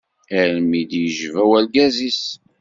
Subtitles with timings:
[0.39, 2.23] Almi i d-yejba urgaz-is.